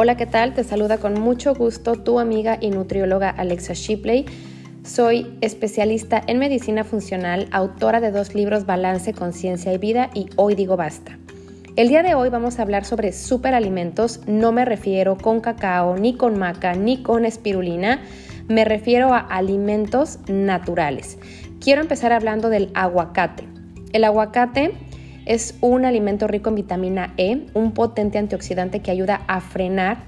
Hola, 0.00 0.16
¿qué 0.16 0.26
tal? 0.26 0.54
Te 0.54 0.62
saluda 0.62 0.98
con 0.98 1.14
mucho 1.14 1.56
gusto 1.56 1.96
tu 1.96 2.20
amiga 2.20 2.56
y 2.60 2.70
nutrióloga 2.70 3.30
Alexa 3.30 3.72
Shipley. 3.72 4.26
Soy 4.84 5.36
especialista 5.40 6.22
en 6.24 6.38
medicina 6.38 6.84
funcional, 6.84 7.48
autora 7.50 8.00
de 8.00 8.12
dos 8.12 8.32
libros 8.32 8.64
Balance, 8.64 9.12
Conciencia 9.12 9.72
y 9.72 9.78
Vida 9.78 10.10
y 10.14 10.30
Hoy 10.36 10.54
Digo 10.54 10.76
Basta. 10.76 11.18
El 11.74 11.88
día 11.88 12.04
de 12.04 12.14
hoy 12.14 12.28
vamos 12.28 12.60
a 12.60 12.62
hablar 12.62 12.84
sobre 12.84 13.10
superalimentos. 13.10 14.20
No 14.28 14.52
me 14.52 14.64
refiero 14.64 15.18
con 15.18 15.40
cacao, 15.40 15.96
ni 15.96 16.14
con 16.14 16.38
maca, 16.38 16.74
ni 16.74 17.02
con 17.02 17.24
espirulina. 17.24 18.00
Me 18.46 18.64
refiero 18.64 19.12
a 19.12 19.18
alimentos 19.18 20.20
naturales. 20.28 21.18
Quiero 21.60 21.82
empezar 21.82 22.12
hablando 22.12 22.50
del 22.50 22.70
aguacate. 22.74 23.48
El 23.92 24.04
aguacate 24.04 24.74
es 25.28 25.54
un 25.60 25.84
alimento 25.84 26.26
rico 26.26 26.48
en 26.48 26.56
vitamina 26.56 27.14
E, 27.18 27.46
un 27.54 27.72
potente 27.72 28.18
antioxidante 28.18 28.80
que 28.80 28.90
ayuda 28.90 29.22
a 29.28 29.40
frenar 29.40 29.98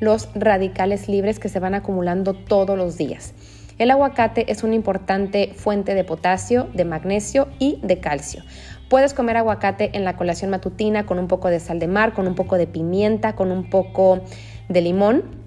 los 0.00 0.28
radicales 0.34 1.08
libres 1.08 1.38
que 1.38 1.48
se 1.48 1.60
van 1.60 1.74
acumulando 1.74 2.34
todos 2.34 2.76
los 2.76 2.96
días. 2.96 3.34
El 3.78 3.90
aguacate 3.90 4.50
es 4.50 4.64
una 4.64 4.74
importante 4.74 5.52
fuente 5.54 5.94
de 5.94 6.02
potasio, 6.02 6.68
de 6.74 6.84
magnesio 6.84 7.48
y 7.58 7.78
de 7.82 8.00
calcio. 8.00 8.42
Puedes 8.88 9.14
comer 9.14 9.36
aguacate 9.36 9.90
en 9.92 10.04
la 10.04 10.16
colación 10.16 10.50
matutina 10.50 11.04
con 11.04 11.18
un 11.18 11.28
poco 11.28 11.48
de 11.48 11.60
sal 11.60 11.78
de 11.78 11.88
mar, 11.88 12.14
con 12.14 12.26
un 12.26 12.34
poco 12.34 12.56
de 12.56 12.66
pimienta, 12.66 13.36
con 13.36 13.52
un 13.52 13.68
poco 13.68 14.22
de 14.68 14.80
limón 14.80 15.44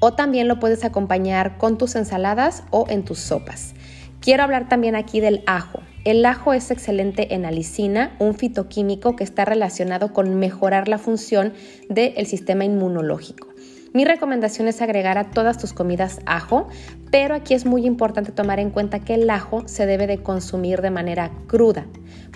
o 0.00 0.12
también 0.12 0.48
lo 0.48 0.58
puedes 0.58 0.84
acompañar 0.84 1.56
con 1.56 1.78
tus 1.78 1.96
ensaladas 1.96 2.64
o 2.70 2.86
en 2.88 3.04
tus 3.04 3.18
sopas. 3.18 3.74
Quiero 4.20 4.42
hablar 4.42 4.68
también 4.68 4.96
aquí 4.96 5.20
del 5.20 5.42
ajo. 5.46 5.80
El 6.06 6.24
ajo 6.24 6.52
es 6.52 6.70
excelente 6.70 7.34
en 7.34 7.44
alicina, 7.44 8.14
un 8.20 8.36
fitoquímico 8.36 9.16
que 9.16 9.24
está 9.24 9.44
relacionado 9.44 10.12
con 10.12 10.36
mejorar 10.36 10.86
la 10.86 10.98
función 10.98 11.52
del 11.88 12.26
sistema 12.26 12.64
inmunológico. 12.64 13.48
Mi 13.92 14.04
recomendación 14.04 14.68
es 14.68 14.80
agregar 14.80 15.18
a 15.18 15.30
todas 15.30 15.58
tus 15.58 15.72
comidas 15.72 16.20
ajo, 16.24 16.68
pero 17.10 17.34
aquí 17.34 17.54
es 17.54 17.66
muy 17.66 17.84
importante 17.86 18.30
tomar 18.30 18.60
en 18.60 18.70
cuenta 18.70 19.00
que 19.00 19.14
el 19.14 19.28
ajo 19.28 19.66
se 19.66 19.84
debe 19.84 20.06
de 20.06 20.22
consumir 20.22 20.80
de 20.80 20.90
manera 20.90 21.32
cruda. 21.48 21.86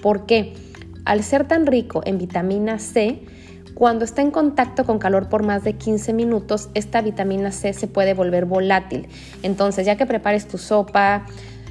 ¿Por 0.02 0.26
qué? 0.26 0.52
Al 1.04 1.22
ser 1.22 1.46
tan 1.46 1.64
rico 1.64 2.02
en 2.04 2.18
vitamina 2.18 2.80
C, 2.80 3.22
cuando 3.74 4.04
está 4.04 4.20
en 4.20 4.32
contacto 4.32 4.84
con 4.84 4.98
calor 4.98 5.28
por 5.28 5.44
más 5.44 5.62
de 5.62 5.74
15 5.74 6.12
minutos, 6.12 6.70
esta 6.74 7.02
vitamina 7.02 7.52
C 7.52 7.72
se 7.72 7.86
puede 7.86 8.14
volver 8.14 8.46
volátil. 8.46 9.06
Entonces, 9.44 9.86
ya 9.86 9.96
que 9.96 10.06
prepares 10.06 10.48
tu 10.48 10.58
sopa, 10.58 11.24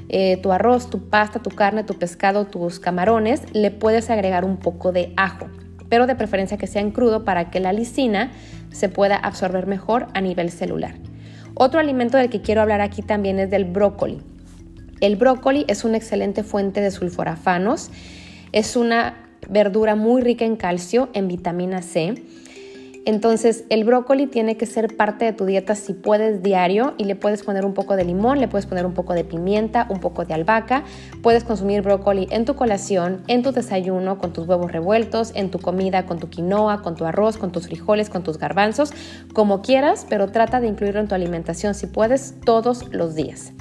eh, 0.10 0.38
tu 0.42 0.52
arroz, 0.52 0.90
tu 0.90 1.08
pasta, 1.10 1.40
tu 1.40 1.52
carne, 1.52 1.84
tu 1.84 1.94
pescado, 1.94 2.46
tus 2.46 2.80
camarones, 2.80 3.44
le 3.54 3.72
puedes 3.72 4.10
agregar 4.10 4.44
un 4.44 4.58
poco 4.58 4.92
de 4.92 5.14
ajo, 5.16 5.48
pero 5.88 6.08
de 6.08 6.16
preferencia 6.16 6.58
que 6.58 6.68
sea 6.68 6.82
en 6.82 6.92
crudo 6.92 7.24
para 7.24 7.52
que 7.52 7.60
la 7.60 7.74
lisina 7.74 8.32
se 8.72 8.90
pueda 8.90 9.16
absorber 9.16 9.68
mejor 9.68 10.08
a 10.14 10.22
nivel 10.22 10.50
celular. 10.50 10.96
Otro 11.54 11.80
alimento 11.80 12.18
del 12.18 12.30
que 12.30 12.42
quiero 12.42 12.62
hablar 12.62 12.82
aquí 12.82 13.02
también 13.02 13.40
es 13.40 13.50
del 13.50 13.66
brócoli. 13.66 14.22
El 15.00 15.16
brócoli 15.16 15.66
es 15.68 15.84
una 15.84 15.98
excelente 15.98 16.44
fuente 16.44 16.82
de 16.82 16.92
sulforafanos, 16.92 17.92
es 18.52 18.76
una 18.76 19.16
verdura 19.48 19.96
muy 19.96 20.22
rica 20.22 20.44
en 20.44 20.56
calcio, 20.56 21.10
en 21.14 21.28
vitamina 21.28 21.82
C 21.82 22.16
entonces 23.06 23.64
el 23.70 23.84
brócoli 23.84 24.28
tiene 24.28 24.58
que 24.58 24.66
ser 24.66 24.96
parte 24.96 25.26
de 25.26 25.34
tu 25.34 25.46
dieta 25.46 25.76
si 25.76 25.94
puedes 25.94 26.44
diario 26.44 26.94
y 26.98 27.06
le 27.06 27.16
puedes 27.16 27.44
poner 27.44 27.66
un 27.66 27.74
poco 27.74 27.96
de 27.96 28.04
limón, 28.04 28.40
le 28.40 28.48
puedes 28.48 28.66
poner 28.66 28.86
un 28.86 28.94
poco 28.94 29.14
de 29.14 29.24
pimienta, 29.24 29.88
un 29.90 30.00
poco 30.00 30.26
de 30.26 30.34
albahaca. 30.34 30.84
Puedes 31.22 31.44
consumir 31.44 31.82
brócoli 31.82 32.28
en 32.32 32.46
tu 32.46 32.56
colación, 32.56 33.24
en 33.28 33.42
tu 33.42 33.52
desayuno, 33.52 34.18
con 34.18 34.34
tus 34.34 34.48
huevos 34.48 34.72
revueltos, 34.72 35.32
en 35.36 35.50
tu 35.50 35.60
comida, 35.60 36.06
con 36.06 36.20
tu 36.20 36.30
quinoa, 36.30 36.82
con 36.82 36.96
tu 36.96 37.06
arroz, 37.06 37.38
con 37.38 37.52
tus 37.52 37.68
frijoles, 37.68 38.10
con 38.10 38.24
tus 38.24 38.38
garbanzos, 38.38 38.92
como 39.34 39.62
quieras, 39.62 40.06
pero 40.10 40.28
trata 40.32 40.60
de 40.60 40.68
incluirlo 40.68 41.00
en 41.00 41.08
tu 41.08 41.16
alimentación 41.16 41.76
si 41.76 41.88
puedes 41.88 42.36
todos 42.46 42.94
los 42.94 43.16
días. 43.16 43.54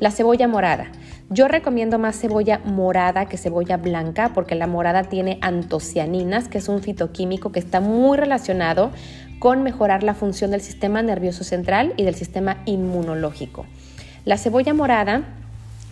La 0.00 0.10
cebolla 0.10 0.46
morada. 0.46 0.92
Yo 1.30 1.46
recomiendo 1.46 1.98
más 1.98 2.18
cebolla 2.18 2.58
morada 2.64 3.26
que 3.26 3.36
cebolla 3.36 3.76
blanca 3.76 4.32
porque 4.32 4.54
la 4.54 4.66
morada 4.66 5.04
tiene 5.04 5.38
antocianinas, 5.42 6.48
que 6.48 6.56
es 6.56 6.70
un 6.70 6.80
fitoquímico 6.80 7.52
que 7.52 7.58
está 7.58 7.80
muy 7.80 8.16
relacionado 8.16 8.90
con 9.38 9.62
mejorar 9.62 10.02
la 10.02 10.14
función 10.14 10.52
del 10.52 10.62
sistema 10.62 11.02
nervioso 11.02 11.44
central 11.44 11.92
y 11.98 12.04
del 12.04 12.14
sistema 12.14 12.62
inmunológico. 12.64 13.66
La 14.24 14.38
cebolla 14.38 14.72
morada 14.72 15.24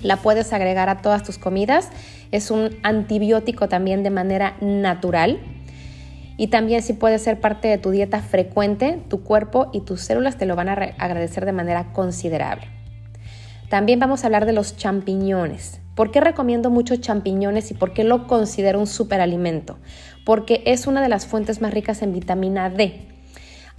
la 0.01 0.17
puedes 0.17 0.55
agregar 0.55 0.89
a 0.89 1.03
todas 1.03 1.23
tus 1.23 1.37
comidas, 1.37 1.91
es 2.33 2.51
un 2.51 2.71
antibiótico 2.83 3.69
también 3.69 4.03
de 4.03 4.11
manera 4.11 4.57
natural 4.63 5.39
y 6.39 6.47
también 6.47 6.81
si 6.81 6.95
puede 6.95 7.19
ser 7.19 7.41
parte 7.41 7.69
de 7.69 7.77
tu 7.77 7.91
dieta 7.91 8.23
frecuente, 8.23 9.01
tu 9.11 9.23
cuerpo 9.23 9.69
y 9.75 9.83
tus 9.83 10.01
células 10.01 10.39
te 10.39 10.47
lo 10.47 10.57
van 10.57 10.71
a 10.71 10.73
agradecer 10.73 11.45
de 11.45 11.53
manera 11.53 11.93
considerable. 11.93 12.76
También 13.69 13.99
vamos 13.99 14.23
a 14.23 14.29
hablar 14.29 14.47
de 14.47 14.53
los 14.53 14.77
champiñones. 14.77 15.81
¿Por 15.97 16.13
qué 16.13 16.21
recomiendo 16.21 16.71
mucho 16.71 16.95
champiñones 16.97 17.73
y 17.73 17.75
por 17.75 17.93
qué 17.93 18.05
lo 18.05 18.29
considero 18.29 18.79
un 18.79 18.87
superalimento? 18.87 19.79
Porque 20.25 20.63
es 20.67 20.87
una 20.87 21.03
de 21.03 21.09
las 21.09 21.27
fuentes 21.27 21.61
más 21.61 21.75
ricas 21.75 22.03
en 22.03 22.13
vitamina 22.13 22.71
D. 22.71 23.09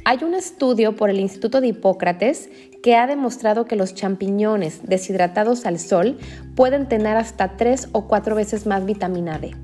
Hay 0.04 0.24
un 0.24 0.34
estudio 0.36 0.96
por 0.96 1.10
el 1.10 1.20
Instituto 1.22 1.62
de 1.62 1.68
Hipócrates 1.68 2.50
que 2.84 2.98
ha 2.98 3.08
demostrado 3.08 3.66
que 3.66 3.78
los 3.78 3.94
champiñones 3.94 4.82
deshidratados 4.84 5.66
al 5.66 5.80
sol 5.80 6.18
pueden 6.56 6.90
tener 6.90 7.16
hasta 7.16 7.56
tres 7.56 7.88
o 7.94 8.08
cuatro 8.08 8.36
veces 8.36 8.66
más 8.66 8.86
vitamina 8.86 9.40
D. 9.40 9.56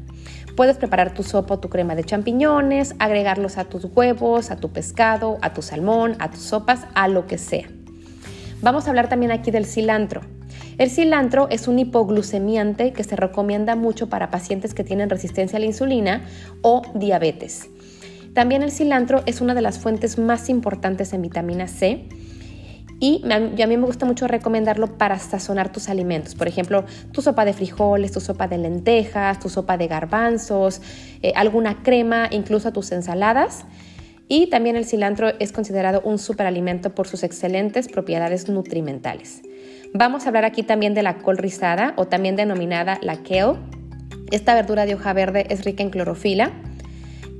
Puedes 0.56 0.78
preparar 0.78 1.14
tu 1.14 1.24
sopa 1.24 1.56
o 1.56 1.60
tu 1.60 1.68
crema 1.68 1.96
de 1.96 2.06
champiñones, 2.06 2.96
agregarlos 3.00 3.58
a 3.58 3.66
tus 3.66 3.86
huevos, 3.86 4.52
a 4.52 4.56
tu 4.56 4.72
pescado, 4.72 5.38
a 5.42 5.54
tu 5.54 5.62
salmón, 5.62 6.16
a 6.20 6.32
tus 6.32 6.42
sopas, 6.42 6.86
a 6.94 7.10
lo 7.10 7.28
que 7.28 7.38
sea. 7.38 7.68
Vamos 8.64 8.88
a 8.88 8.92
hablar 8.92 9.10
también 9.10 9.34
aquí 9.34 9.52
del 9.52 9.66
cilantro. 9.66 10.22
El 10.78 10.90
cilantro 10.90 11.50
es 11.50 11.68
un 11.68 11.80
hipoglucemiante 11.80 12.94
que 12.94 13.04
se 13.04 13.18
recomienda 13.18 13.76
mucho 13.76 14.08
para 14.08 14.32
pacientes 14.32 14.74
que 14.74 14.86
tienen 14.86 15.10
resistencia 15.10 15.58
a 15.58 15.60
la 15.60 15.66
insulina 15.66 16.24
o 16.62 16.82
diabetes. 16.96 17.70
También 18.34 18.64
el 18.64 18.72
cilantro 18.72 19.22
es 19.26 19.42
una 19.42 19.54
de 19.54 19.62
las 19.62 19.80
fuentes 19.80 20.18
más 20.18 20.48
importantes 20.48 21.12
en 21.12 21.22
vitamina 21.22 21.68
C 21.68 22.08
y 23.02 23.22
a 23.30 23.68
mí 23.68 23.76
me 23.76 23.86
gusta 23.86 24.06
mucho 24.06 24.30
recomendarlo 24.30 24.98
para 24.98 25.20
sazonar 25.20 25.70
tus 25.74 25.90
alimentos. 25.90 26.34
Por 26.34 26.48
ejemplo, 26.48 26.86
tu 27.12 27.22
sopa 27.22 27.44
de 27.44 27.52
frijoles, 27.52 28.14
tu 28.14 28.22
sopa 28.22 28.48
de 28.48 28.60
lentejas, 28.60 29.42
tu 29.42 29.50
sopa 29.50 29.76
de 29.76 29.88
garbanzos, 29.88 30.82
eh, 31.22 31.34
alguna 31.36 31.84
crema, 31.84 32.30
incluso 32.32 32.72
tus 32.72 32.94
ensaladas. 32.94 33.66
Y 34.36 34.48
también 34.48 34.76
el 34.76 34.86
cilantro 34.86 35.32
es 35.38 35.52
considerado 35.52 36.02
un 36.04 36.18
superalimento 36.18 36.96
por 36.96 37.08
sus 37.08 37.22
excelentes 37.22 37.88
propiedades 37.88 38.50
nutrimentales. 38.50 39.44
Vamos 39.94 40.26
a 40.26 40.30
hablar 40.30 40.44
aquí 40.44 40.64
también 40.64 40.96
de 40.96 41.04
la 41.04 41.20
col 41.20 41.38
rizada 41.38 41.94
o 41.98 42.08
también 42.08 42.36
denominada 42.36 42.98
la 43.04 43.22
kale. 43.22 43.60
Esta 44.32 44.56
verdura 44.56 44.88
de 44.88 44.96
hoja 44.96 45.14
verde 45.14 45.46
es 45.52 45.64
rica 45.64 45.84
en 45.84 45.92
clorofila 45.92 46.52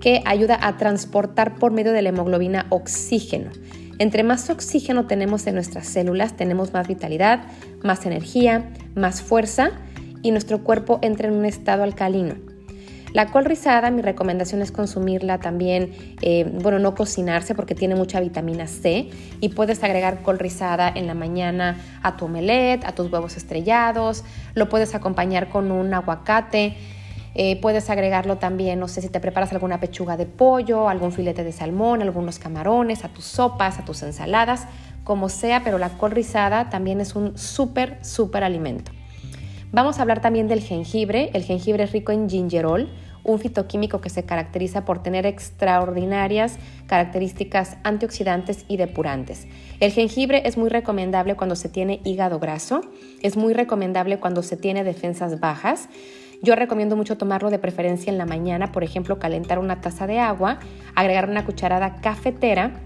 que 0.02 0.22
ayuda 0.26 0.60
a 0.62 0.78
transportar 0.78 1.56
por 1.56 1.72
medio 1.72 1.94
de 1.94 2.04
la 2.04 2.10
hemoglobina 2.10 2.68
oxígeno. 2.70 3.50
Entre 3.98 4.22
más 4.22 4.52
oxígeno 4.52 5.08
tenemos 5.08 5.48
en 5.48 5.56
nuestras 5.56 5.88
células, 5.88 6.38
tenemos 6.38 6.74
más 6.74 6.88
vitalidad, 6.88 7.44
más 7.82 8.06
energía, 8.06 8.72
más 8.94 9.24
fuerza 9.24 9.72
y 10.22 10.30
nuestro 10.30 10.64
cuerpo 10.64 11.00
entra 11.02 11.28
en 11.28 11.34
un 11.34 11.46
estado 11.46 11.82
alcalino. 11.82 12.53
La 13.14 13.28
col 13.28 13.46
rizada, 13.46 13.92
mi 13.92 14.02
recomendación 14.02 14.64
es 14.64 14.72
consumirla 14.72 15.38
también, 15.38 15.94
eh, 16.24 16.50
bueno, 16.52 16.80
no 16.80 16.96
cocinarse 16.96 17.54
porque 17.54 17.76
tiene 17.76 17.94
mucha 17.94 18.20
vitamina 18.20 18.66
C 18.66 19.08
y 19.40 19.50
puedes 19.50 19.84
agregar 19.84 20.24
col 20.24 20.40
rizada 20.40 20.92
en 20.94 21.06
la 21.06 21.14
mañana 21.14 21.78
a 22.02 22.18
tu 22.18 22.26
omelette, 22.26 22.84
a 22.86 22.94
tus 22.94 23.12
huevos 23.12 23.38
estrellados, 23.38 24.24
lo 24.56 24.68
puedes 24.68 24.96
acompañar 24.96 25.50
con 25.50 25.72
un 25.72 25.94
aguacate. 25.94 26.76
Eh, 27.36 27.60
puedes 27.62 27.90
agregarlo 27.90 28.38
también, 28.38 28.80
no 28.80 28.88
sé 28.88 29.02
si 29.02 29.10
te 29.10 29.20
preparas 29.20 29.52
alguna 29.52 29.80
pechuga 29.80 30.18
de 30.18 30.28
pollo, 30.28 30.88
algún 30.88 31.12
filete 31.12 31.44
de 31.44 31.52
salmón, 31.52 32.04
algunos 32.04 32.38
camarones, 32.38 33.06
a 33.06 33.10
tus 33.10 33.26
sopas, 33.26 33.80
a 33.80 33.86
tus 33.86 34.04
ensaladas, 34.04 34.68
como 35.04 35.30
sea, 35.30 35.64
pero 35.64 35.80
la 35.80 35.90
col 35.90 36.12
rizada 36.12 36.70
también 36.70 37.02
es 37.02 37.16
un 37.16 37.36
súper, 37.36 37.98
súper 38.04 38.44
alimento. 38.44 38.92
Vamos 39.74 39.98
a 39.98 40.04
hablar 40.04 40.22
también 40.22 40.48
del 40.48 40.62
jengibre. 40.62 41.32
El 41.34 41.42
jengibre 41.42 41.86
es 41.86 41.92
rico 41.92 42.12
en 42.12 42.30
gingerol, 42.30 42.90
un 43.24 43.40
fitoquímico 43.40 44.02
que 44.02 44.12
se 44.12 44.24
caracteriza 44.24 44.86
por 44.86 45.02
tener 45.02 45.26
extraordinarias 45.26 46.60
características 46.86 47.78
antioxidantes 47.84 48.66
y 48.68 48.78
depurantes. 48.78 49.48
El 49.80 49.92
jengibre 49.92 50.44
es 50.46 50.58
muy 50.58 50.70
recomendable 50.70 51.36
cuando 51.36 51.56
se 51.56 51.70
tiene 51.70 52.02
hígado 52.04 52.38
graso, 52.38 52.82
es 53.24 53.36
muy 53.36 53.56
recomendable 53.56 54.20
cuando 54.20 54.44
se 54.44 54.58
tiene 54.58 54.84
defensas 54.84 55.40
bajas. 55.40 55.90
Yo 56.44 56.54
recomiendo 56.54 56.96
mucho 56.96 57.18
tomarlo 57.18 57.50
de 57.50 57.58
preferencia 57.58 58.12
en 58.12 58.20
la 58.20 58.28
mañana, 58.28 58.72
por 58.72 58.84
ejemplo, 58.84 59.18
calentar 59.18 59.58
una 59.58 59.82
taza 59.82 60.06
de 60.06 60.20
agua, 60.20 60.60
agregar 60.94 61.28
una 61.28 61.46
cucharada 61.46 61.96
cafetera, 61.96 62.80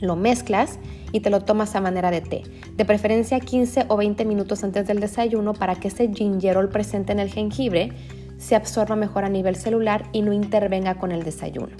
lo 0.00 0.16
mezclas 0.16 0.78
y 1.12 1.20
te 1.20 1.30
lo 1.30 1.40
tomas 1.40 1.74
a 1.76 1.80
manera 1.80 2.10
de 2.10 2.20
té. 2.20 2.42
De 2.76 2.84
preferencia 2.84 3.40
15 3.40 3.86
o 3.88 3.96
20 3.96 4.24
minutos 4.24 4.64
antes 4.64 4.86
del 4.86 5.00
desayuno 5.00 5.54
para 5.54 5.74
que 5.74 5.88
ese 5.88 6.12
gingerol 6.12 6.68
presente 6.68 7.12
en 7.12 7.20
el 7.20 7.30
jengibre 7.30 7.92
se 8.38 8.56
absorba 8.56 8.96
mejor 8.96 9.24
a 9.24 9.28
nivel 9.28 9.56
celular 9.56 10.08
y 10.12 10.22
no 10.22 10.32
intervenga 10.32 10.96
con 10.96 11.12
el 11.12 11.22
desayuno. 11.22 11.76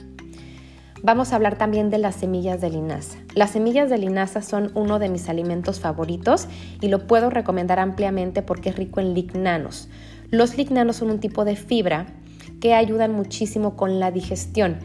Vamos 1.03 1.33
a 1.33 1.37
hablar 1.37 1.57
también 1.57 1.89
de 1.89 1.97
las 1.97 2.17
semillas 2.17 2.61
de 2.61 2.69
linaza. 2.69 3.17
Las 3.35 3.53
semillas 3.53 3.89
de 3.89 3.97
linaza 3.97 4.43
son 4.43 4.71
uno 4.75 4.99
de 4.99 5.09
mis 5.09 5.31
alimentos 5.31 5.81
favoritos 5.81 6.47
y 6.83 6.89
lo 6.89 7.07
puedo 7.07 7.31
recomendar 7.31 7.79
ampliamente 7.79 8.43
porque 8.43 8.69
es 8.69 8.77
rico 8.77 9.01
en 9.01 9.15
lignanos. 9.15 9.89
Los 10.31 10.59
lignanos 10.59 10.97
son 10.97 11.11
un 11.11 11.19
tipo 11.19 11.47
de 11.47 11.57
fibra 11.57 12.07
que 12.61 12.75
ayudan 12.75 13.13
muchísimo 13.13 13.77
con 13.77 13.99
la 13.99 14.11
digestión. 14.11 14.79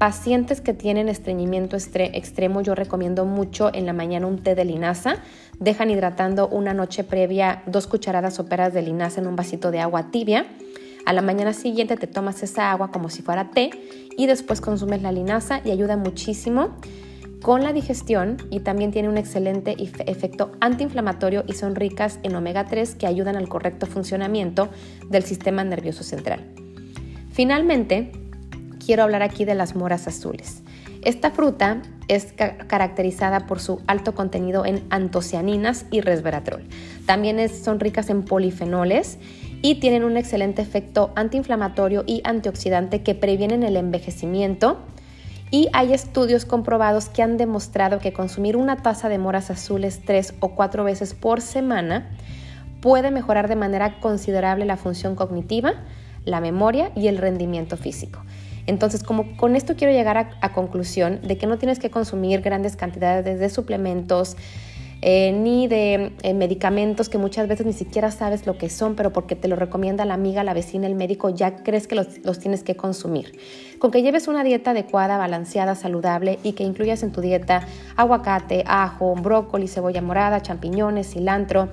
Pacientes 0.00 0.62
que 0.62 0.72
tienen 0.72 1.10
estreñimiento 1.10 1.76
extremo, 1.76 2.62
yo 2.62 2.74
recomiendo 2.74 3.26
mucho 3.26 3.70
en 3.74 3.84
la 3.84 3.92
mañana 3.92 4.26
un 4.26 4.42
té 4.42 4.54
de 4.54 4.64
linaza. 4.64 5.16
Dejan 5.58 5.90
hidratando 5.90 6.48
una 6.48 6.72
noche 6.72 7.04
previa 7.04 7.62
dos 7.66 7.86
cucharadas 7.86 8.32
soperas 8.32 8.72
de 8.72 8.80
linaza 8.80 9.20
en 9.20 9.26
un 9.26 9.36
vasito 9.36 9.70
de 9.70 9.80
agua 9.80 10.10
tibia 10.10 10.46
a 11.04 11.12
la 11.12 11.22
mañana 11.22 11.52
siguiente 11.52 11.96
te 11.96 12.06
tomas 12.06 12.42
esa 12.42 12.70
agua 12.70 12.90
como 12.90 13.10
si 13.10 13.20
fuera 13.20 13.50
té 13.50 13.70
y 14.16 14.26
después 14.26 14.60
consumes 14.60 15.02
la 15.02 15.12
linaza 15.12 15.60
y 15.64 15.70
ayuda 15.70 15.96
muchísimo 15.96 16.76
con 17.42 17.62
la 17.62 17.72
digestión 17.72 18.36
y 18.50 18.60
también 18.60 18.92
tiene 18.92 19.08
un 19.08 19.18
excelente 19.18 19.76
efecto 20.06 20.52
antiinflamatorio 20.60 21.44
y 21.46 21.54
son 21.54 21.74
ricas 21.74 22.20
en 22.22 22.36
omega 22.36 22.66
3 22.66 22.94
que 22.94 23.06
ayudan 23.06 23.36
al 23.36 23.48
correcto 23.48 23.86
funcionamiento 23.86 24.68
del 25.08 25.24
sistema 25.24 25.64
nervioso 25.64 26.04
central. 26.04 26.44
Finalmente, 27.32 28.12
quiero 28.84 29.02
hablar 29.04 29.22
aquí 29.22 29.44
de 29.44 29.54
las 29.54 29.76
moras 29.76 30.08
azules. 30.08 30.62
Esta 31.02 31.30
fruta 31.30 31.82
es 32.08 32.34
caracterizada 32.66 33.46
por 33.46 33.60
su 33.60 33.80
alto 33.86 34.14
contenido 34.14 34.66
en 34.66 34.84
antocianinas 34.90 35.86
y 35.90 36.00
resveratrol. 36.00 36.64
También 37.06 37.48
son 37.48 37.80
ricas 37.80 38.10
en 38.10 38.24
polifenoles 38.24 39.18
y 39.62 39.76
tienen 39.76 40.04
un 40.04 40.16
excelente 40.16 40.60
efecto 40.60 41.12
antiinflamatorio 41.16 42.04
y 42.06 42.20
antioxidante 42.24 43.02
que 43.02 43.14
previenen 43.14 43.62
el 43.62 43.76
envejecimiento. 43.76 44.78
Y 45.50 45.68
hay 45.72 45.92
estudios 45.92 46.44
comprobados 46.44 47.08
que 47.08 47.22
han 47.22 47.36
demostrado 47.36 47.98
que 47.98 48.12
consumir 48.12 48.56
una 48.56 48.76
taza 48.76 49.08
de 49.08 49.18
moras 49.18 49.50
azules 49.50 50.00
tres 50.04 50.34
o 50.40 50.50
cuatro 50.50 50.84
veces 50.84 51.14
por 51.14 51.40
semana 51.40 52.10
puede 52.80 53.10
mejorar 53.10 53.48
de 53.48 53.56
manera 53.56 54.00
considerable 54.00 54.64
la 54.64 54.76
función 54.76 55.14
cognitiva, 55.14 55.74
la 56.24 56.40
memoria 56.40 56.92
y 56.94 57.08
el 57.08 57.18
rendimiento 57.18 57.76
físico. 57.76 58.20
Entonces, 58.70 59.02
como 59.02 59.36
con 59.36 59.56
esto 59.56 59.74
quiero 59.74 59.92
llegar 59.92 60.16
a, 60.40 60.52
conclusión 60.52 61.20
de 61.22 61.36
que 61.36 61.48
no 61.48 61.58
tienes 61.58 61.80
que 61.80 61.90
consumir 61.90 62.40
grandes 62.40 62.76
cantidades 62.76 63.40
de 63.40 63.50
suplementos, 63.50 64.36
eh, 65.02 65.32
ni 65.32 65.66
de 65.66 66.12
eh, 66.22 66.34
medicamentos 66.34 67.08
que 67.08 67.18
muchas 67.18 67.48
veces 67.48 67.66
ni 67.66 67.72
siquiera 67.72 68.12
sabes 68.12 68.46
lo 68.46 68.58
que 68.58 68.70
son, 68.70 68.94
pero 68.94 69.12
porque 69.12 69.34
te 69.34 69.48
lo 69.48 69.56
recomienda 69.56 70.04
la 70.04 70.14
amiga, 70.14 70.44
la 70.44 70.54
vecina, 70.54 70.86
el 70.86 70.94
médico, 70.94 71.30
ya 71.30 71.56
crees 71.64 71.88
que 71.88 71.96
los, 71.96 72.24
los 72.24 72.38
tienes 72.38 72.62
que 72.62 72.76
consumir. 72.76 73.36
Con 73.80 73.90
que 73.90 74.02
lleves 74.02 74.28
una 74.28 74.44
dieta 74.44 74.70
adecuada, 74.70 75.18
balanceada, 75.18 75.74
saludable 75.74 76.38
y 76.44 76.52
que 76.52 76.62
incluyas 76.62 77.02
en 77.02 77.10
tu 77.10 77.22
dieta 77.22 77.66
aguacate, 77.96 78.62
ajo, 78.68 79.16
brócoli, 79.16 79.66
cebolla 79.66 80.00
morada, 80.00 80.42
champiñones, 80.42 81.10
cilantro, 81.10 81.68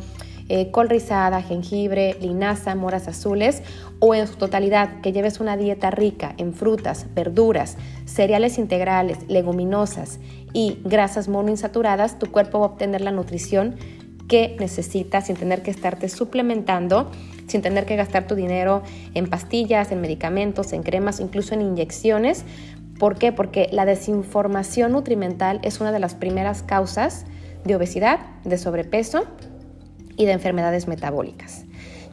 eh, 0.50 0.72
col 0.72 0.88
rizada, 0.88 1.42
jengibre, 1.42 2.16
linaza, 2.22 2.74
moras 2.76 3.10
azules 3.10 3.64
o 4.00 4.16
en 4.16 4.28
su 4.28 4.36
totalidad 4.36 5.02
que 5.02 5.12
lleves 5.12 5.42
una 5.42 5.58
dieta 5.58 5.92
rica 5.92 6.34
en 6.38 6.54
frutas, 6.54 7.08
verduras, 7.14 7.78
cereales 8.06 8.58
integrales, 8.58 9.18
leguminosas 9.28 10.20
y 10.54 10.80
grasas 10.86 11.28
monoinsaturadas, 11.28 12.18
tu 12.18 12.32
cuerpo 12.32 12.60
va 12.60 12.68
a 12.68 12.70
obtener 12.70 13.02
la 13.02 13.12
nutrición 13.12 13.76
que 14.30 14.56
necesitas 14.60 15.28
sin 15.28 15.36
tener 15.36 15.64
que 15.64 15.72
estarte 15.72 16.08
suplementando, 16.08 17.12
sin 17.48 17.62
tener 17.62 17.86
que 17.86 17.96
gastar 17.96 18.28
tu 18.28 18.36
dinero 18.36 18.84
en 19.14 19.30
pastillas, 19.30 19.92
en 19.92 20.02
medicamentos, 20.02 20.72
en 20.74 20.84
cremas, 20.84 21.20
incluso 21.20 21.56
en 21.56 21.62
inyecciones. 21.62 22.46
¿Por 23.00 23.18
qué? 23.18 23.32
Porque 23.32 23.70
la 23.72 23.86
desinformación 23.86 24.94
nutrimental 24.94 25.60
es 25.64 25.80
una 25.80 25.92
de 25.92 26.00
las 26.00 26.16
primeras 26.16 26.64
causas 26.64 27.26
de 27.64 27.76
obesidad, 27.76 28.20
de 28.44 28.58
sobrepeso 28.58 29.26
y 30.18 30.26
de 30.26 30.34
enfermedades 30.34 30.88
metabólicas. 30.88 31.66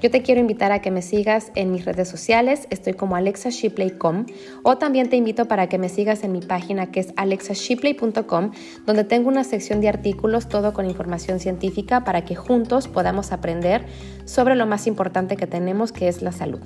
Yo 0.04 0.10
te 0.10 0.20
quiero 0.20 0.38
invitar 0.38 0.70
a 0.70 0.82
que 0.82 0.90
me 0.90 1.00
sigas 1.00 1.50
en 1.54 1.72
mis 1.72 1.86
redes 1.86 2.08
sociales, 2.08 2.66
estoy 2.68 2.92
como 2.92 3.16
alexashipley.com 3.16 4.26
o 4.62 4.76
también 4.76 5.08
te 5.08 5.16
invito 5.16 5.48
para 5.48 5.70
que 5.70 5.78
me 5.78 5.88
sigas 5.88 6.24
en 6.24 6.32
mi 6.32 6.40
página 6.40 6.90
que 6.90 7.00
es 7.00 7.14
alexashipley.com 7.16 8.50
donde 8.84 9.04
tengo 9.04 9.28
una 9.28 9.44
sección 9.44 9.80
de 9.80 9.88
artículos 9.88 10.46
todo 10.50 10.74
con 10.74 10.84
información 10.84 11.40
científica 11.40 12.04
para 12.04 12.26
que 12.26 12.34
juntos 12.34 12.86
podamos 12.86 13.32
aprender 13.32 13.86
sobre 14.26 14.56
lo 14.56 14.66
más 14.66 14.86
importante 14.86 15.36
que 15.36 15.46
tenemos 15.46 15.90
que 15.90 16.08
es 16.08 16.20
la 16.20 16.32
salud. 16.32 16.60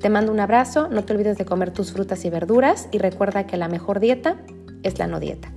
Te 0.00 0.08
mando 0.08 0.32
un 0.32 0.40
abrazo, 0.40 0.88
no 0.88 1.04
te 1.04 1.12
olvides 1.12 1.36
de 1.36 1.44
comer 1.44 1.72
tus 1.72 1.92
frutas 1.92 2.24
y 2.24 2.30
verduras 2.30 2.88
y 2.90 2.96
recuerda 2.96 3.46
que 3.46 3.58
la 3.58 3.68
mejor 3.68 4.00
dieta 4.00 4.38
es 4.82 4.98
la 4.98 5.06
no 5.06 5.20
dieta. 5.20 5.52